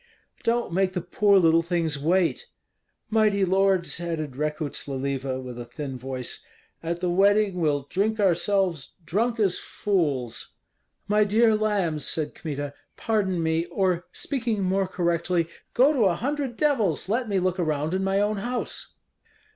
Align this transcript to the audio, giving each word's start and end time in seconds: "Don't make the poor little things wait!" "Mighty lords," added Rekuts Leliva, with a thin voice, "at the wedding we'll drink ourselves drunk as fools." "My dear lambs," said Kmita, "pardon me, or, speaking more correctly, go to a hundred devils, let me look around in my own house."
"Don't 0.41 0.73
make 0.73 0.93
the 0.93 1.01
poor 1.01 1.37
little 1.37 1.61
things 1.61 1.99
wait!" 1.99 2.47
"Mighty 3.11 3.45
lords," 3.45 3.99
added 3.99 4.35
Rekuts 4.35 4.87
Leliva, 4.87 5.39
with 5.39 5.59
a 5.59 5.65
thin 5.65 5.95
voice, 5.95 6.43
"at 6.81 7.01
the 7.01 7.09
wedding 7.11 7.61
we'll 7.61 7.83
drink 7.87 8.19
ourselves 8.19 8.95
drunk 9.05 9.39
as 9.39 9.59
fools." 9.59 10.53
"My 11.07 11.23
dear 11.23 11.53
lambs," 11.55 12.03
said 12.07 12.33
Kmita, 12.33 12.73
"pardon 12.97 13.43
me, 13.43 13.65
or, 13.67 14.07
speaking 14.11 14.63
more 14.63 14.87
correctly, 14.87 15.47
go 15.75 15.93
to 15.93 16.05
a 16.05 16.15
hundred 16.15 16.57
devils, 16.57 17.07
let 17.07 17.29
me 17.29 17.37
look 17.37 17.59
around 17.59 17.93
in 17.93 18.03
my 18.03 18.19
own 18.19 18.37
house." 18.37 18.95